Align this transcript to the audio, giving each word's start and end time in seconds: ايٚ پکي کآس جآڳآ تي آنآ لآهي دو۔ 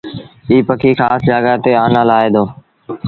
ايٚ 0.49 0.65
پکي 0.67 0.91
کآس 0.99 1.21
جآڳآ 1.27 1.53
تي 1.63 1.71
آنآ 1.85 2.01
لآهي 2.09 2.29
دو۔ 2.35 2.43